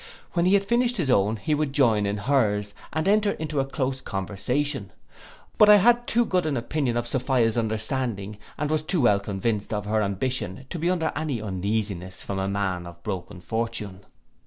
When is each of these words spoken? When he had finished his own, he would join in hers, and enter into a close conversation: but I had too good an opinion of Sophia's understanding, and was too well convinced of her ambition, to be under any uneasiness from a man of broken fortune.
When 0.33 0.47
he 0.47 0.55
had 0.55 0.65
finished 0.65 0.97
his 0.97 1.11
own, 1.11 1.35
he 1.35 1.53
would 1.53 1.73
join 1.73 2.07
in 2.07 2.17
hers, 2.17 2.73
and 2.91 3.07
enter 3.07 3.33
into 3.33 3.59
a 3.59 3.65
close 3.67 4.01
conversation: 4.01 4.91
but 5.59 5.69
I 5.69 5.75
had 5.75 6.07
too 6.07 6.25
good 6.25 6.47
an 6.47 6.57
opinion 6.57 6.97
of 6.97 7.05
Sophia's 7.05 7.55
understanding, 7.55 8.39
and 8.57 8.71
was 8.71 8.81
too 8.81 9.01
well 9.01 9.19
convinced 9.19 9.71
of 9.71 9.85
her 9.85 10.01
ambition, 10.01 10.65
to 10.71 10.79
be 10.79 10.89
under 10.89 11.11
any 11.15 11.39
uneasiness 11.39 12.23
from 12.23 12.39
a 12.39 12.49
man 12.49 12.87
of 12.87 13.03
broken 13.03 13.41
fortune. 13.41 13.99